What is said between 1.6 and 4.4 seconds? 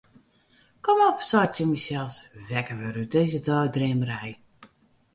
mysels, wekker wurde út dizze deidreamerij.